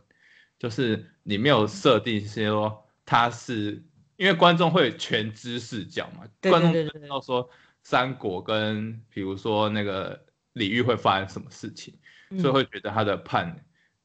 [0.57, 3.83] 就是你没有设定是说他是
[4.15, 7.47] 因为观众会全知视角嘛，对对对对对，观众知道说。
[7.81, 11.97] 三国跟比如说那个李煜会发生什么事情，
[12.29, 13.55] 嗯、所以会觉得他的判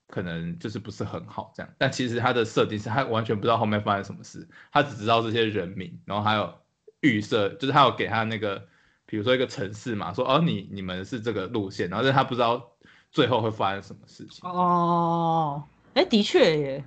[0.07, 1.75] 可能就是不是很好这样。
[1.77, 6.55] 但其实他的设定是他完全不知道后面发生什么事，他只知道这些人名，然后还有
[7.01, 8.69] 预设，就是他有给他那个
[9.07, 12.74] 比如说一个城市嘛，说哦你你们是这个路线，然后但他不知道
[13.15, 14.47] 最后会发生什么事情。
[14.47, 15.63] 哦，
[15.95, 16.85] 哎，的确耶。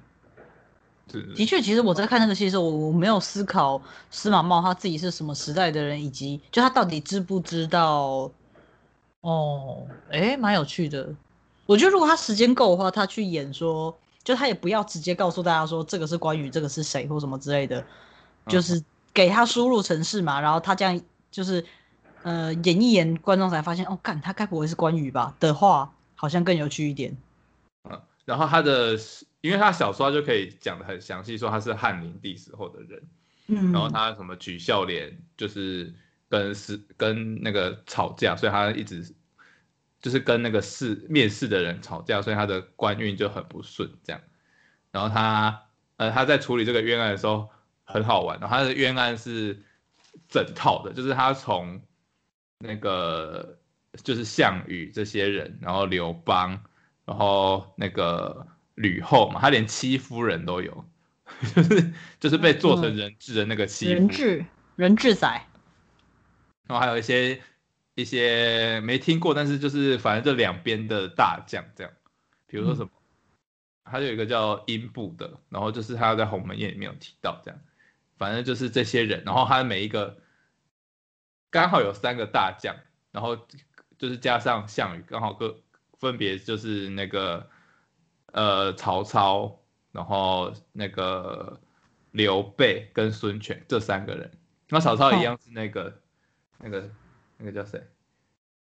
[1.35, 8.29] 的确，其实我在看那个戏的时候，我我没有思考司马茂他自己是什么时代的人，以及就他到底知不知道。
[9.21, 11.07] 哦，哎，蛮有趣的。
[11.65, 17.81] 我觉得如果他时间够的话，他去演说，就他也不要直接告诉大家说这个是关羽，这个是谁或什么之类的，
[18.45, 21.65] 就是给他输入程式嘛，然后他这样就是
[22.23, 25.33] 呃演一演，观众才发现哦，干他该不会是关羽吧？
[25.39, 27.15] 的话，好像更有趣一点。
[27.89, 28.99] 嗯，然后他的。
[29.41, 33.01] 因为他小说就可以讲的很详细，说他是汉灵帝时候的人，
[33.45, 35.93] 嗯，然后他什么举孝廉就是
[36.27, 39.13] 跟是跟那个吵架，所以他一直
[40.01, 44.21] 就是跟那个试面试的人吵架，所以他的官运就很不顺这样。
[44.91, 45.63] 然后他
[45.95, 47.47] 呃他在处理这个冤案的时候
[47.85, 49.57] 很好玩，然后他的冤案是
[50.27, 51.79] 整套的，就是他从
[52.57, 53.57] 那个
[54.03, 56.63] 就是项羽这些人，然后刘邦，
[57.05, 58.47] 然后那个。
[58.77, 60.85] 吕后嘛，他连戚夫人都有，
[61.55, 63.93] 就是就是被做成人质的那个戚夫。
[63.93, 65.27] 人质，人质仔。
[66.67, 67.41] 然后还有一些
[67.95, 71.91] 一些没听过，但是就是反正这两边的大将这样，
[72.45, 72.89] 比如说什么，
[73.83, 77.59] 还、嗯、有一个叫英布的，然后就是他在鸿门宴里面有提到这样，
[78.19, 80.19] 反正就是这些人，然后他每一个
[81.49, 82.75] 刚好有三个大将，
[83.11, 83.47] 然后
[83.97, 85.59] 就是加上项羽，刚好各
[85.97, 87.49] 分别就是那个
[88.31, 89.59] 呃曹操，
[89.91, 91.59] 然后那个
[92.11, 94.31] 刘备跟孙权这三个人，
[94.69, 95.83] 那曹操一样是那个。
[95.83, 95.93] 哦
[96.59, 96.89] 那个
[97.37, 97.79] 那个叫谁？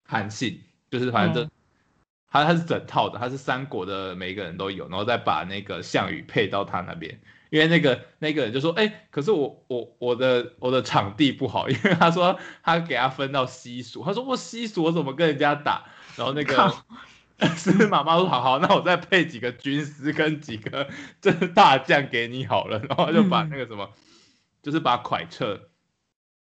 [0.04, 1.48] 韩信，就是反正
[2.34, 15.86] 他他是整套的，他是三国的每一个人都有，然后再把那个项羽配到他那边，因为那个那个人就说，哎、欸，可是我我我的我的场地不好，因为他说他给他分到西蜀，他说我西蜀我怎么跟人家打？
[16.18, 16.74] 然后那个
[17.56, 20.90] 司马妈说，好好，那我再配几个军师跟几个
[21.22, 24.00] 就是大将给你好了，然后就把那个什么，嗯、
[24.62, 25.70] 就是把蒯彻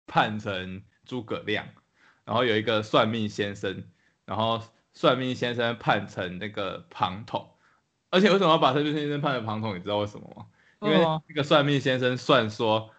[0.06, 0.82] 判成。
[1.08, 1.68] 诸葛亮，
[2.24, 3.84] 然后有一个算命先生，
[4.24, 4.60] 然后
[4.96, 7.50] 算命先生判成那个庞统，
[8.10, 9.76] 而且为什么要把算命先生判成庞统？
[9.76, 10.46] 你知道为什么吗？
[10.80, 12.90] 因为那个算命先生算说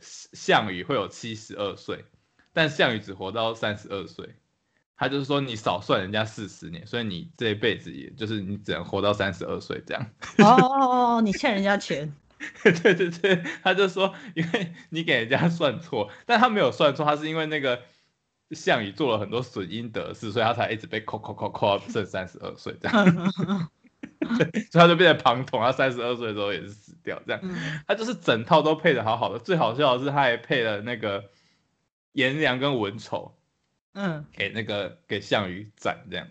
[0.00, 2.04] 项羽会有七十二岁，
[2.52, 4.36] 但项羽只活到三十二岁，
[4.96, 10.06] 他就是说你少算人家四十年，所以你这一辈子也就是你只能活到三十二岁这样。
[10.38, 12.14] 哦哦哦，你欠人家钱。
[12.64, 17.82] 对对对，他就说，因为你给人家算错，但他没有算错，他是因为那个
[18.50, 23.06] 项羽做了很多损阴德事，所以他才一直被扣扣扣扣到剩三十二岁这样，
[24.30, 27.40] 所以他就变成庞统，他三十二岁的时候也是死掉这样，
[27.86, 31.30] 他就是整套都配的好好的，最好笑的是他还配了那个
[32.12, 33.34] 颜良跟文丑，
[33.94, 36.28] 嗯，给那个给项羽斩这样，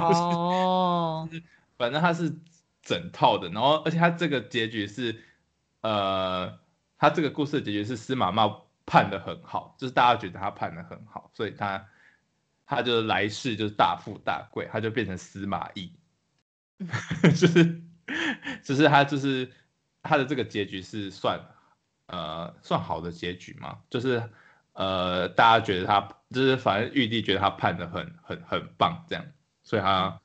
[0.00, 1.28] 哦，
[1.76, 2.36] 反正他是。
[2.80, 5.22] 整套的，然后而且他这个结局是，
[5.82, 6.58] 呃，
[6.96, 11.86] 他这个故事的结局是司马茂判的很好，就是大家觉得他判的很好，所以他
[12.64, 15.92] 他就来世就是大富大贵，他就变成司马懿，
[17.36, 17.82] 就是
[18.64, 19.52] 就是他就是
[20.02, 21.38] 他的这个结局是算
[22.06, 24.22] 呃算好的结局嘛，就是
[24.72, 29.24] 呃大家觉得他就是反正玉帝觉得他判的很很很棒这样，
[29.62, 30.18] 所以他。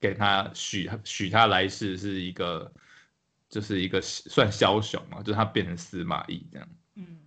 [0.00, 2.70] 给他许许他来世是一个，
[3.48, 7.20] 就是一个算枭雄嘛，就是他变成司马懿这样，嗯，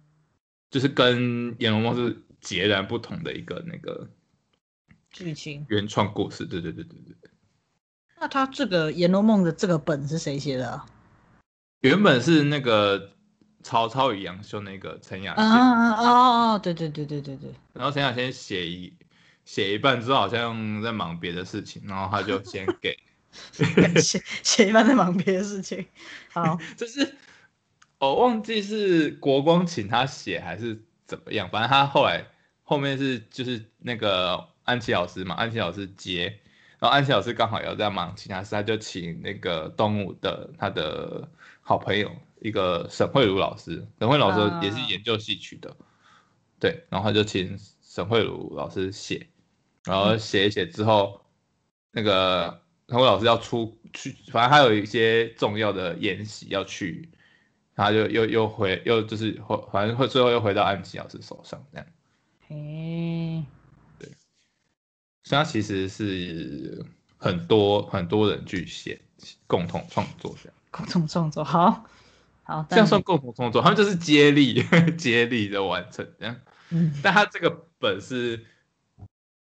[0.69, 4.09] 就是跟《红楼梦》是截然不同的一个那个
[5.11, 7.31] 剧情原创故事，对对对对对。
[8.19, 10.85] 那他这个《红楼梦》的这个本是谁写的啊？
[11.81, 13.11] 原本是那个
[13.63, 16.57] 曹操与杨修那个陈雅仙，啊啊啊！
[16.59, 17.51] 对对对对对对。
[17.73, 18.93] 然后陈雅仙写一。
[19.45, 22.93] 写一半之后好像在忙别的事情，然后他就先给
[23.95, 25.85] 写写一半在忙别的事情。
[26.33, 27.15] 好， 就是
[27.99, 32.25] 我忘记是国光请他写还是怎么样，反正他后来
[32.63, 36.25] 后面是就是那个安琪老师嘛，安琪老师接，
[36.79, 41.27] 然后安琪老师刚好也要在忙其他事，他就请那个动物的他的
[41.61, 45.75] 好朋友一个沈慧茹老师，沈慧老师也是研究戏曲的，
[46.59, 49.27] 对，然后他就请沈慧茹老师写。
[49.83, 51.21] 然后写一写之后，
[51.93, 57.09] 那个沈慧老师要出去，反正还有一些重要的演习要去，
[57.77, 61.87] 他就又又回又就是回，反正会最后又回到安琪老师手上这样。
[62.47, 63.45] 嘿，
[63.97, 64.09] 对，
[65.23, 66.85] 所以他其实是
[67.15, 68.99] 很多很多人去写
[69.45, 70.57] 共同创作这样。
[70.71, 71.85] 共同创作，好，
[72.43, 74.61] 好，这样算共同创作，他们就是接力
[74.97, 76.35] 接力的完成这样。
[76.71, 78.45] 嗯，但他这个本是。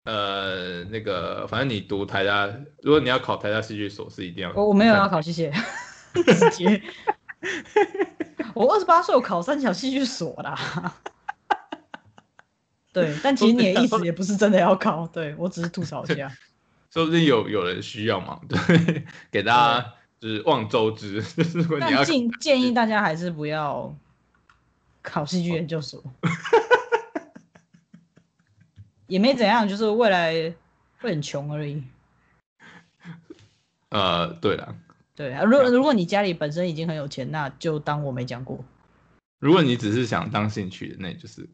[0.04, 2.46] 呃，那个，反正你读台大，
[2.80, 4.50] 如果你要考台大戏剧所，是一定要。
[4.54, 5.52] 我我没有要考，谢谢。
[6.14, 6.82] 直接，
[8.58, 10.92] 我二十八岁，我考三小戏剧所啦。
[12.92, 16.28] 对，但其实你的意思也不是真的要考，对，我只是吐槽一下。
[16.90, 18.40] 说不定有有人需要嘛？
[18.48, 23.94] 对，给大家就是望周知， 就是如果你要建建议大家还是不要
[25.02, 26.02] 考戏剧研究所。
[29.06, 30.52] 也没怎样，就是未来
[30.98, 31.84] 会很穷而已。
[33.90, 34.74] 呃，对了，
[35.18, 38.64] 对啊，如果如果你家里本身已经很有钱，那就当我没讲过。
[39.40, 41.48] 如果你只是想当兴趣的，那就是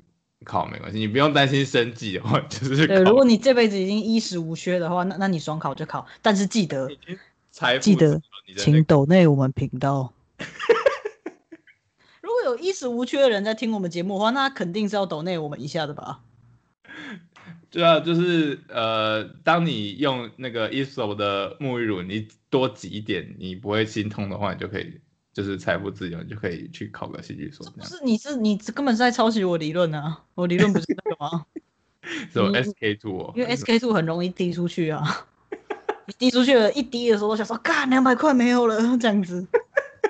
[0.45, 3.03] 考没关系，你不用担心生计的话， 就是对。
[3.03, 6.91] 如果你这辈子已经衣食无缺的话，那那你爽考就考，但是记得，
[7.81, 8.21] 记得，
[8.59, 10.13] 请抖内我们频道。
[12.21, 16.21] 如果有衣食无缺的人在听我们节目的话，那肯定是要抖内我们一下的吧。
[17.75, 25.01] 对啊，就是呃，当你用那个 Aesop 的沐浴乳，你多挤一点，你不会心痛的话，你就可以
[25.33, 27.69] 就是财富自由，你就可以去考个戏剧所。
[27.73, 30.23] 不是，你是你根本是在抄袭我理论啊！
[30.37, 31.45] 我理论不是那个吗？
[32.31, 33.33] 什么 SK two 哦？
[33.35, 35.27] 因为 SK two 很容易滴出去啊，
[36.07, 39.45] 你滴出去了，一滴的时候，我想说，干两百块没有了，这样子。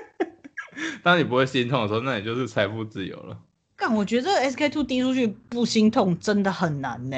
[1.02, 3.38] 当你不会心痛的时候，那你就是财富自由了。
[3.74, 7.16] 干，我觉得 SK two 滴出去不心痛真的很难呢。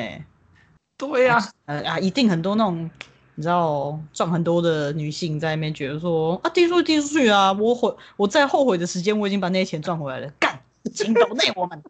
[0.96, 2.90] 对呀、啊，呃啊，一定很多那种。
[3.38, 10.58] 你知道赚很多的女性在那边觉得说啊，递出去递出去啊，我悔我在后悔的时间我已经把那些钱赚回来了，干，
[10.94, 11.82] 请抖内我们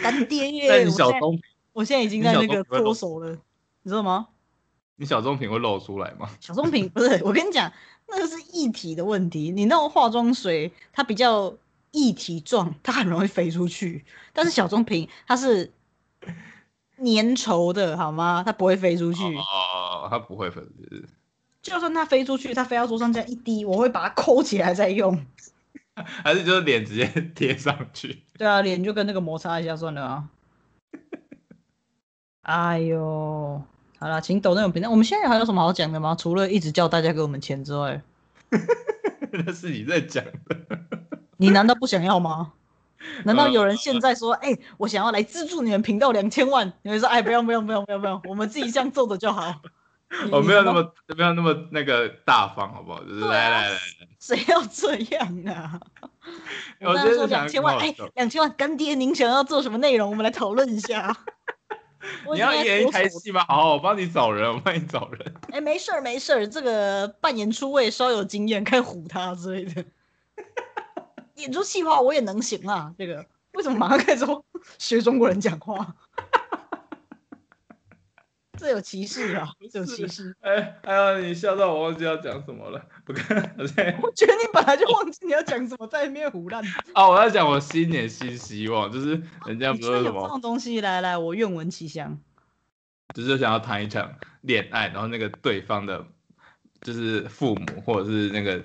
[0.00, 0.88] 干爹耶！
[0.88, 3.36] 小棕瓶我，我现在已经在那个脱手了，
[3.82, 4.28] 你知道吗？
[4.94, 6.30] 你小棕瓶会露出来吗？
[6.38, 7.72] 小棕瓶不是，我跟你讲，
[8.06, 9.50] 那个是液体的问题。
[9.50, 11.52] 你那种化妆水它比较
[11.90, 15.72] 液体状，它很容易飞出去，但是小棕瓶它是。
[17.04, 18.42] 粘稠的好吗？
[18.44, 19.22] 它不会飞出去。
[19.36, 21.06] 哦，它不会飞出去。
[21.62, 25.24] 就算它飞出去，它飞到桌上这样一滴，我会把它抠起来再用。
[25.94, 28.22] 还是就是脸直接贴上去？
[28.36, 30.24] 对啊，脸就跟那个摩擦一下算了啊。
[32.42, 33.62] 哎呦，
[33.98, 34.90] 好了，请抖那种频道。
[34.90, 36.16] 我们现在还有什么好讲的吗？
[36.18, 38.02] 除了一直叫大家给我们钱之外，
[39.30, 40.80] 那是你在讲的。
[41.36, 42.52] 你难道不想要吗？
[43.24, 46.72] 难道有人现在说，哎、欸，我想要来资助你们频道两千万？
[46.82, 49.54] 你们说，哎，不用不用不用不用不用，我们自己这样做的就好。
[50.30, 53.02] 我没有那么没有那么那个大方，好不好？
[53.02, 53.78] 就是来来来，
[54.20, 55.80] 谁要这样啊？
[56.80, 60.08] 我刚刚说两千万，哎，两千万，干爹，您想要做什么内容？
[60.08, 61.16] 我们来讨论一下。
[62.32, 63.44] 你要演一台戏吗？
[63.48, 65.34] 好，我帮你找人，我帮你找人。
[65.50, 69.84] 哎，没事儿没事儿，这个扮演出位稍有经验，可以唬他之类的。
[71.36, 74.44] 演出气话我也能行啊，这个为什么马上开始说
[74.78, 75.94] 学中国人讲话？
[78.56, 79.50] 这有歧视啊！
[79.70, 80.34] 这有歧视。
[80.40, 83.36] 哎，还有你笑到我忘记要讲什么了，不看。
[83.58, 86.64] 我觉得你本来就忘记你要讲什么，在里面胡乱。
[86.92, 92.16] 啊，我要讲我新年新希望，就是人家不是说什么这种东西，来来，我愿闻其详。
[93.12, 96.06] 就是想要谈一场恋爱，然后那个对方的，
[96.80, 98.64] 就是父母或者是那个。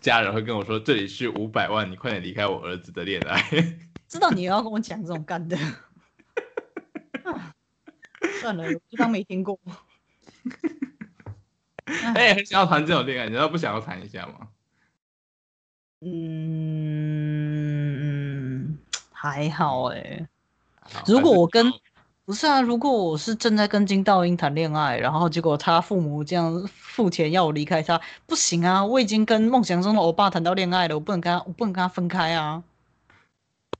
[0.00, 3.42] 家人会跟我说：“这里是五百万，你快点离开我儿子的恋爱。
[4.08, 5.56] ”知道你要跟我讲这种干的，
[8.40, 9.58] 算了，我就当没听过。
[11.84, 14.48] 哎、欸，很想要谈这种恋爱，你难道不想要谈一下吗？
[16.02, 16.16] 嗯，
[19.12, 20.28] 还好哎、欸。
[21.06, 21.72] 如果我跟
[22.26, 28.84] 不是啊，如果我是正在跟金道英谈恋爱，然后结果他父母这样付钱要我离开他，不行啊！
[28.84, 32.64] 我已经跟梦想中的欧巴谈到恋爱了，我不能跟他，我不能跟他分开啊！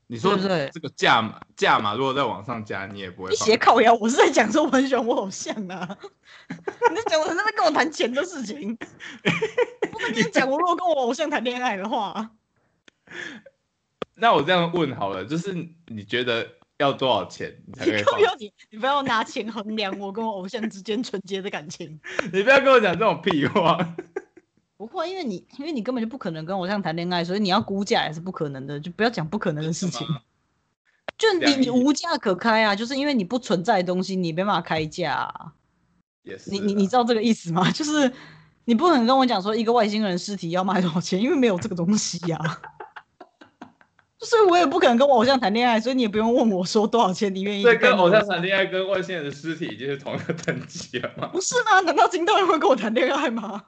[0.07, 0.71] 你说对不对？
[0.73, 3.31] 这个价码价码如果再往上加，你也不会。
[3.31, 5.99] 你斜靠呀，我是在讲说我很喜欢我偶像啊！
[6.49, 8.79] 你在讲我在那边跟我谈钱的事情，
[9.93, 12.31] 我跟你讲，我如果跟我偶像谈恋爱的话，
[14.15, 15.53] 那我这样问好了，就是
[15.89, 16.47] 你觉得？
[16.79, 18.21] 要多少钱你才可以 放？
[18.39, 21.99] 你你不要拿钱衡量我跟我偶像之间纯洁的感情。
[22.33, 23.79] 你不要跟我讲这种屁话。
[24.77, 28.79] 不会，因为你因为你根本就不可能跟偶像谈恋爱，所以你要估价也是不可能的。
[28.79, 30.07] 就不要讲不可能的事情。
[31.17, 35.53] 就你你无价可开啊，就是因为你不存在的东西，你没办法开价啊。
[36.25, 36.51] 也是。
[36.51, 37.69] 你你你知道这个意思吗？
[37.73, 38.13] 就是
[38.67, 42.61] 你不可能跟我讲说一个外星人尸体要卖多少钱，因为没有这个东西呀、啊。
[44.19, 47.63] 所以我也不可能跟我偶像谈恋爱，所以你也不用问我说多少钱，你愿意？
[47.63, 51.29] 所以跟偶像谈恋爱跟外星人的尸体已经是同一个等级了吗？
[51.29, 51.81] 不是吗？
[51.81, 53.65] 难道金道英会跟我谈恋爱吗？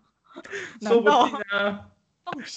[0.80, 1.86] 说不定啊，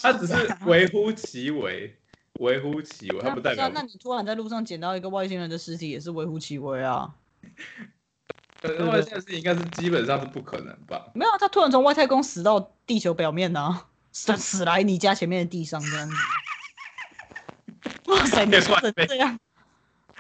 [0.02, 0.34] 他只是
[0.66, 1.94] 微乎其微，
[2.40, 3.70] 微乎其微，他不代表。
[3.74, 7.14] 那你突然在路上捡到一个外星人的尸体，也是微乎其微啊。
[8.62, 11.08] 可是外星人尸体应该是基本上是不可能吧？
[11.14, 16.16] 没有，他突然从外太空死到地球表面呢、啊，死死来你家前面的地上这样子。
[18.08, 18.46] 哇塞！
[18.46, 19.40] 你说成这样，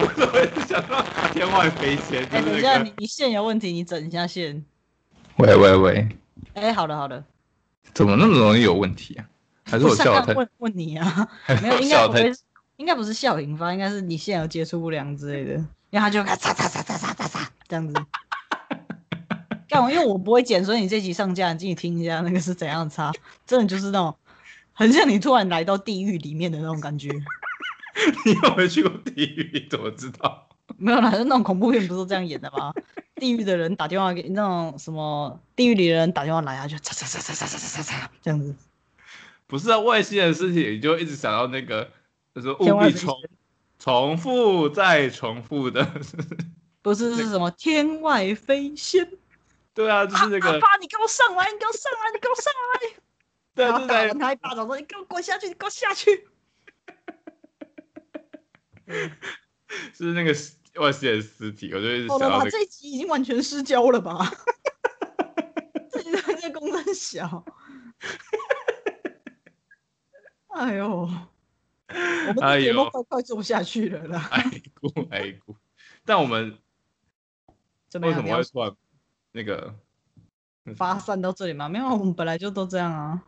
[0.00, 2.24] 我怎么会想到天外飞仙？
[2.26, 4.64] 哎、欸，等一下，你你线有问题，你整一下线。
[5.36, 6.08] 喂喂喂！
[6.54, 7.22] 哎、欸，好的好的。
[7.92, 9.24] 怎么那么容易有问题啊？
[9.64, 10.32] 还是我笑太？
[10.34, 11.28] 问问你啊？
[11.62, 12.32] 没有，应该不会，
[12.76, 15.54] 应该不是笑引发，应该是你线有接触不良之类的，
[15.90, 17.94] 然后他就咔嚓嚓嚓嚓嚓嚓嚓这样子。
[19.68, 23.12] 干我，因为我不会剪，所以你这集上架，你自己听一下那个是怎样插，
[23.46, 24.14] 真的就是那种。
[24.74, 27.08] 很像你突然来到地狱里面的那种感觉。
[28.26, 29.50] 你有没有去过地狱？
[29.54, 30.48] 你怎么知道？
[30.76, 32.72] 没有啦，就那种恐怖片不是都这样演的吗？
[33.16, 38.54] 地狱的人打电话给那种什么，地狱里的人打电话来啊，就嚓嚓嚓嚓嚓嚓嚓嚓这样子。
[39.46, 41.88] 不是啊，外星人事情你就一直想到那个，
[42.34, 43.14] 就是务必重
[43.78, 45.88] 重复再重复的。
[46.82, 49.08] 不是是什么天外飞仙？
[49.72, 50.58] 对啊，就是那个。
[50.58, 51.46] 爸，你给我上来！
[51.52, 52.10] 你给我上来！
[52.12, 53.03] 你给我上来！
[53.54, 56.28] 对，然后打就在完他一巴掌说：“你给我滚下去，你给我下去。
[59.94, 60.34] 是那个
[60.80, 64.30] 外星人尸体，我就一直好了吧，想到那个这一集已经完全失焦了吧？
[65.90, 67.44] 这集在这公山小。
[70.48, 71.08] 哎呦，
[71.88, 74.28] 我们节目快快做不下去了啦！
[74.30, 74.42] 哎
[74.80, 75.56] 姑哎姑，
[76.04, 76.58] 但我们
[77.88, 78.16] 怎么样？
[78.16, 78.76] 为什么会突然
[79.32, 79.74] 那个
[80.76, 81.68] 发散到这里吗？
[81.68, 83.22] 没有，我们本来就都这样啊。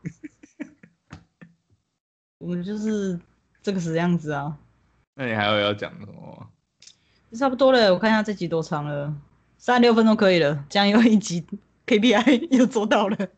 [2.38, 3.18] 我们就是
[3.62, 4.56] 这个死样子啊。
[5.14, 6.48] 那你还有要讲什么吗？
[7.36, 9.14] 差不多了，我看一下这集多长了，
[9.58, 11.44] 三十六分钟可以了，这样又一集
[11.86, 13.16] KPI 又做到了。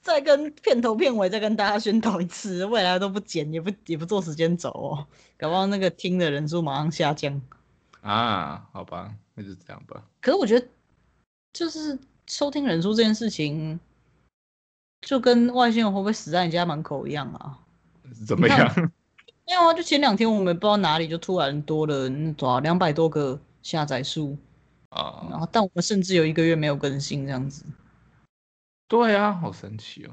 [0.00, 5.06] 再跟片头片尾再跟大家宣导一次，未来都不剪，也不也不做时间轴哦，
[5.38, 7.40] 搞不好那个听的人数马上下降。
[8.02, 10.04] 啊，好吧，那就这样吧。
[10.20, 10.68] 可是我觉得，
[11.54, 13.80] 就是收听人数这件事情，
[15.00, 17.56] 就跟外星人会不会死在你家门口一样啊？
[18.26, 18.68] 怎么样？
[19.46, 24.36] 没有啊，就前两天我们不知道哪里就突然多了多少两百多个下载数
[24.90, 27.64] 啊，然后但我们甚至有一个月没有更新这样子。
[28.88, 30.10] 对啊，好神奇哦。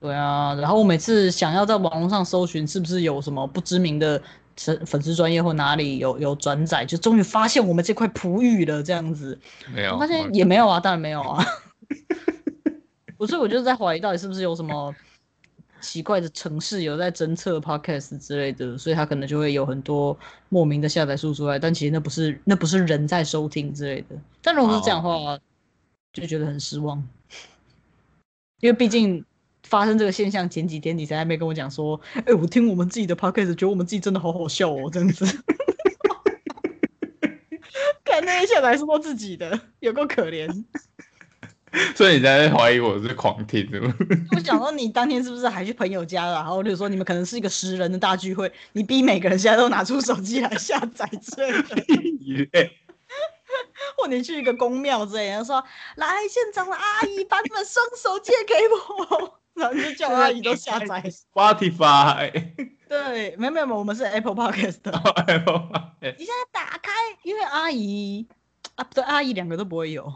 [0.00, 4.22] 对啊，然后我每次想要在网络上搜寻是不是有什么不知名的
[4.56, 9.38] 粉粉丝专业或哪里有有转载，就终于发现我们这块璞玉了这样子。
[9.72, 11.44] 没有，发现也没有啊，当然没有啊。
[13.16, 14.94] 不是，我就是在怀疑到底是不是有什么。
[15.80, 24.16] 奇怪的城市有在侦测 podcast 之类的，所以他可能就会有很多莫名的下载数出来，但其实那不是那不是人在收听之类的。
[24.40, 25.38] 但如果是这样的话，oh.
[26.14, 27.06] 就觉得很失望，
[28.60, 29.22] 因为毕竟
[29.64, 35.26] 发生这个现象前几天你才还没跟我讲说，哎、欸，我听我们自己的 podcast 觉得我们自己真的好好笑哦， 这样子。
[38.04, 40.64] 看那些下载说自己的，有够可怜。
[41.96, 43.92] 所以你在怀疑我是狂听是吗？
[44.36, 46.34] 我想说，你当天是不是还去朋友家了？
[46.34, 52.70] 然后比如说你们可能是一个十人的大聚会，你逼每个人现在都拿出手机来下载之类的。
[53.96, 55.64] 或你去一个宫庙之类的，说
[55.96, 61.02] 来现场的阿姨把你们双手借给我，然后就叫阿姨都下载。
[61.32, 62.30] Spotify。
[62.88, 64.92] 对，没有没有，我们是 Apple Podcast 的。
[64.92, 66.16] Oh, Apple Podcast。
[66.18, 66.92] 你现在打开，
[67.22, 68.26] 因为阿姨
[68.76, 70.12] 啊，不对，阿姨两个都不会有。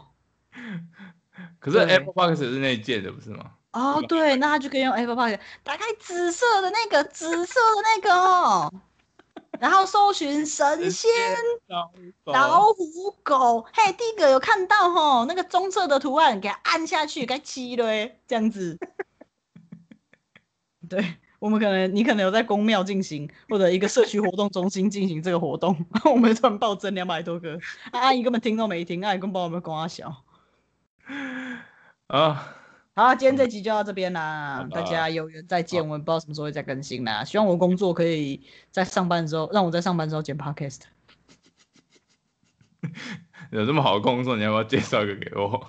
[1.59, 3.51] 可是 Apple Podcast 是内建的，不是吗？
[3.71, 8.73] 哦，对，那他就可以用 Apple Podcast 打开紫色的那个，紫色的那个哦，
[9.59, 11.09] 然后搜寻神仙
[12.25, 17.85] 老虎狗，嘿，第一个有看到吼，那个棕色的图案，给它按下去，该七了，
[18.27, 18.77] 这样子。
[20.89, 21.05] 对，
[21.37, 27.53] 我们可能你可能有在公庙进行，或者一个社区活动中心进行这个活动，我们突然暴增两百多个，
[27.91, 30.23] 啊、阿姨根本听都没听，阿姨根本把我们公阿小。
[32.07, 32.55] 啊，
[32.95, 35.81] 好，今天这集就到这边啦，大家有缘再见。
[35.81, 40.81] 我们不知道什么时候会再更新啦，希望我工作可以在上班的时候，让我在上班的时候剪 podcast。
[43.51, 45.67] 有这么好的工作，你要不要介绍一个给我？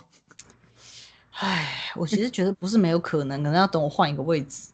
[1.32, 4.70] 唉，我其实觉得不是没有可能，可能要等我换一个位置。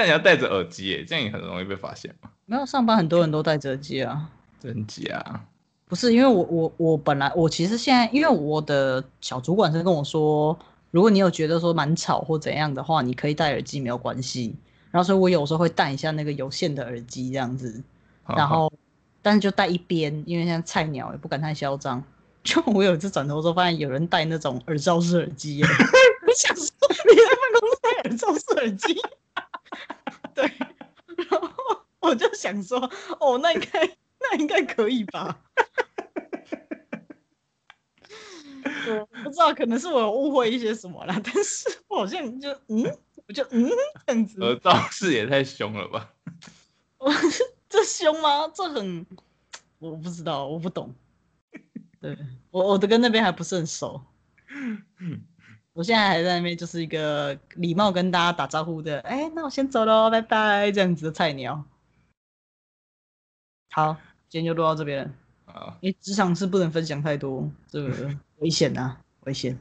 [0.00, 2.30] 这样你要戴着耳机耶，这样也很容易被发现嘛。
[2.46, 4.30] 没有，上班很多人都戴着耳机啊。
[4.58, 5.44] 真假？
[5.86, 10.58] 不是，因为我我我本来我其实现在，因为我的小主管是跟我说，
[10.90, 14.56] 如果你有觉得说蛮吵或怎样的话，你可以戴耳机没有关系。
[14.90, 17.82] 然后所以我有时候会戴一下那个有线的耳机这样子，
[18.26, 18.72] 然后
[19.20, 22.02] 但是就戴一边，因为现在菜鸟也不敢太嚣张。
[22.42, 25.60] 就我有一次转头时候发现有人戴那种耳罩式耳机，
[26.26, 28.98] 我想说你在办公室戴耳罩式耳机？
[30.40, 30.52] 对，
[31.30, 31.50] 然后
[32.00, 32.78] 我就想说，
[33.18, 33.86] 哦，那应该
[34.20, 35.42] 那应该可以吧。
[38.88, 42.82] 我不知道，可能是我有误会一些什么啦，但是我好像就嗯，
[43.28, 43.70] 我就嗯
[44.06, 44.40] 这样子。
[44.42, 46.12] 耳罩式也太凶了吧？
[46.98, 47.12] 我
[47.68, 48.48] 这凶吗？
[48.54, 49.06] 这很，
[49.78, 50.94] 我不知道，我不懂。
[52.00, 52.16] 对
[52.50, 54.00] 我，我的跟那边还不是很熟。
[55.72, 59.00] 我现在还在那边，就是一个礼貌跟大家打招呼的。
[59.00, 61.64] 哎，那我先走喽，拜拜，这样子的菜鸟。
[63.70, 63.96] 好，
[64.28, 65.12] 今天就录到这边。
[65.46, 69.58] 好，因为职场是不能分享太多，这个危险啊，危险。